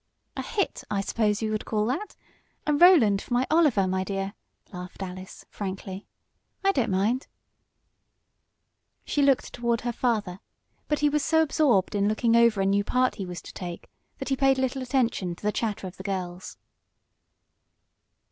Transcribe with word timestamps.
"A 0.35 0.41
hit, 0.41 0.83
I 0.89 0.99
suppose 1.01 1.43
you 1.43 1.51
would 1.51 1.63
call 1.65 1.85
that. 1.85 2.15
A 2.65 2.73
Roland 2.73 3.21
for 3.21 3.35
my 3.35 3.45
Oliver, 3.51 3.85
my 3.87 4.03
dear!" 4.03 4.33
laughed 4.73 5.03
Alice, 5.03 5.45
frankly. 5.51 6.07
"I 6.63 6.71
don't 6.71 6.89
mind." 6.89 7.27
She 9.05 9.21
looked 9.21 9.53
toward 9.53 9.81
her 9.81 9.93
father, 9.93 10.39
but 10.87 10.97
he 11.01 11.09
was 11.09 11.23
so 11.23 11.43
absorbed 11.43 11.93
in 11.93 12.07
looking 12.07 12.35
over 12.35 12.61
a 12.61 12.65
new 12.65 12.83
part 12.83 13.13
he 13.17 13.27
was 13.27 13.43
to 13.43 13.53
take, 13.53 13.91
that 14.17 14.29
he 14.29 14.35
paid 14.35 14.57
little 14.57 14.81
attention 14.81 15.35
to 15.35 15.43
the 15.43 15.51
chatter 15.51 15.85
of 15.85 15.97
the 15.97 16.01
girls. 16.01 16.57